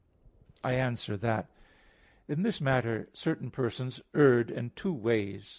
[0.63, 1.47] I answer that,
[2.27, 5.49] In this matter certain persons erred in two ways.